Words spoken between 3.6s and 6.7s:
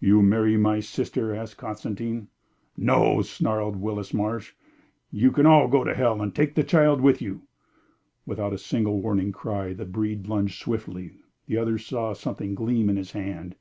Willis Marsh. "You can all go to hell and take the